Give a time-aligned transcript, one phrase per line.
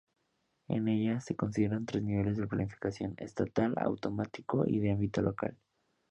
[0.67, 5.55] En ella, se consideran tres niveles de planificación: estatal, autonómico y de ámbito local.